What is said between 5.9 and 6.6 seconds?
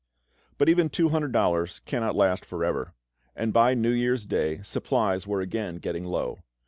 low.